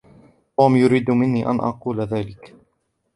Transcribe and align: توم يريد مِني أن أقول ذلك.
توم 0.57 0.75
يريد 0.75 1.11
مِني 1.11 1.47
أن 1.49 1.59
أقول 1.59 2.01
ذلك. 2.01 2.55